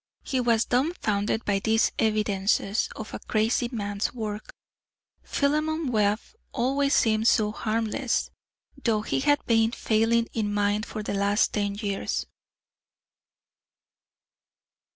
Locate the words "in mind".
10.33-10.87